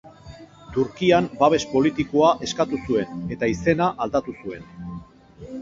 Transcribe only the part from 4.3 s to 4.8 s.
zuen.